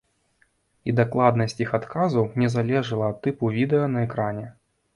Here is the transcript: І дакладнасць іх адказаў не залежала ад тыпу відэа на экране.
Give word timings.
І 0.89 0.93
дакладнасць 0.99 1.59
іх 1.67 1.75
адказаў 1.79 2.27
не 2.43 2.51
залежала 2.55 3.13
ад 3.17 3.23
тыпу 3.27 3.55
відэа 3.61 3.85
на 3.97 4.05
экране. 4.09 4.51